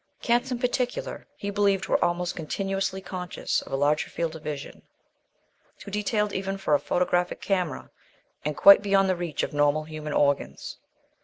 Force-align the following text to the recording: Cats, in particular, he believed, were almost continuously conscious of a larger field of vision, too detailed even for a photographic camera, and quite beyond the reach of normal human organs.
Cats, 0.23 0.51
in 0.51 0.57
particular, 0.57 1.27
he 1.37 1.51
believed, 1.51 1.87
were 1.87 2.03
almost 2.03 2.35
continuously 2.35 3.01
conscious 3.01 3.61
of 3.61 3.71
a 3.71 3.75
larger 3.75 4.09
field 4.09 4.35
of 4.35 4.41
vision, 4.41 4.81
too 5.77 5.91
detailed 5.91 6.33
even 6.33 6.57
for 6.57 6.73
a 6.73 6.79
photographic 6.79 7.39
camera, 7.39 7.91
and 8.43 8.57
quite 8.57 8.81
beyond 8.81 9.07
the 9.07 9.15
reach 9.15 9.43
of 9.43 9.53
normal 9.53 9.83
human 9.83 10.13
organs. 10.13 10.79